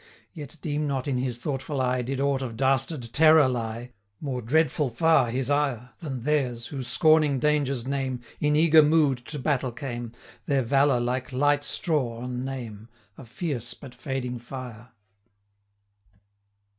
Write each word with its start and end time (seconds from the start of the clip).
60 0.29 0.29
Yet 0.33 0.57
deem 0.63 0.87
not 0.87 1.07
in 1.07 1.17
his 1.17 1.37
thoughtful 1.37 1.79
eye 1.79 2.01
Did 2.01 2.19
aught 2.19 2.41
of 2.41 2.57
dastard 2.57 3.13
terror 3.13 3.47
lie; 3.47 3.91
More 4.19 4.41
dreadful 4.41 4.89
far 4.89 5.29
his 5.29 5.51
ire, 5.51 5.91
Than 5.99 6.23
theirs, 6.23 6.65
who, 6.65 6.81
scorning 6.81 7.37
danger's 7.37 7.85
name, 7.85 8.21
In 8.39 8.55
eager 8.55 8.81
mood 8.81 9.19
to 9.25 9.37
battle 9.37 9.71
came, 9.71 10.05
65 10.45 10.45
Their 10.47 10.63
valour 10.63 10.99
like 10.99 11.31
light 11.31 11.63
straw 11.63 12.17
on 12.19 12.43
name, 12.43 12.89
A 13.15 13.23
fierce 13.25 13.75
but 13.75 13.93
fading 13.93 14.39
fire. 14.39 14.89